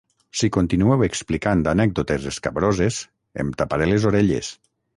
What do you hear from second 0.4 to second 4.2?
continueu explicant anècdotes escabroses, em taparé les